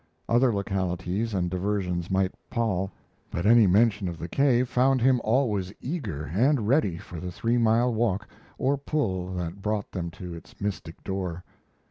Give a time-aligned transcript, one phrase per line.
[0.27, 2.89] Other localities and diversions might pall,
[3.29, 7.59] but any mention of the cave found him always eager and ready for the three
[7.59, 8.27] mile walk
[8.57, 11.43] or pull that brought them to its mystic door.